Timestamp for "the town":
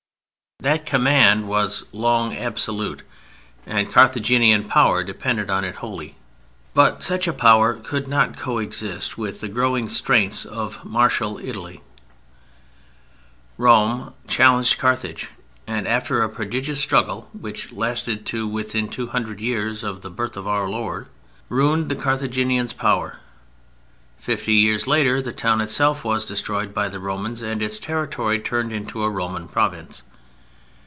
25.23-25.59